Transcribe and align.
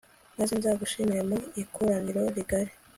maze 0.37 0.53
nzagushimirire 0.59 1.23
mu 1.29 1.37
ikoraniro 1.61 2.21
rigari 2.35 2.71